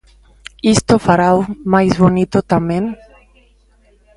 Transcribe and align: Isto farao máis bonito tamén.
Isto 0.75 0.93
farao 1.05 1.39
máis 1.73 1.91
bonito 2.03 2.37
tamén. 2.51 2.83